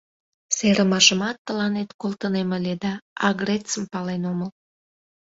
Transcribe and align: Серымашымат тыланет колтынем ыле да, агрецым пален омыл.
Серымашымат 0.57 1.37
тыланет 1.45 1.89
колтынем 2.01 2.49
ыле 2.57 2.73
да, 2.83 2.93
агрецым 3.27 3.83
пален 3.93 4.21
омыл. 4.31 4.49